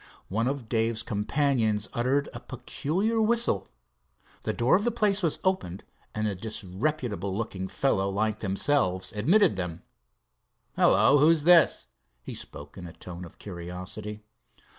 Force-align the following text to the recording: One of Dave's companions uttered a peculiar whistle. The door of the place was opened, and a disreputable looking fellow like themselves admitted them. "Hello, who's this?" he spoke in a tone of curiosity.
One 0.29 0.47
of 0.47 0.67
Dave's 0.67 1.03
companions 1.03 1.87
uttered 1.93 2.27
a 2.33 2.39
peculiar 2.39 3.21
whistle. 3.21 3.67
The 4.41 4.51
door 4.51 4.75
of 4.75 4.83
the 4.83 4.89
place 4.89 5.21
was 5.21 5.37
opened, 5.43 5.83
and 6.15 6.27
a 6.27 6.33
disreputable 6.33 7.37
looking 7.37 7.67
fellow 7.67 8.09
like 8.09 8.39
themselves 8.39 9.13
admitted 9.13 9.57
them. 9.57 9.83
"Hello, 10.75 11.19
who's 11.19 11.43
this?" 11.43 11.87
he 12.23 12.33
spoke 12.33 12.79
in 12.79 12.87
a 12.87 12.93
tone 12.93 13.23
of 13.23 13.37
curiosity. 13.37 14.23